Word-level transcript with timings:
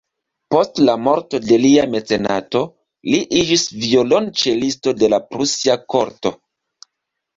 Post 0.53 0.79
la 0.87 0.93
morto 1.07 1.39
de 1.49 1.59
lia 1.65 1.83
mecenato, 1.97 2.61
li 3.11 3.19
iĝis 3.43 3.67
violonĉelisto 3.85 4.95
de 5.03 5.11
la 5.15 5.21
prusia 5.35 5.77
korto. 5.97 6.33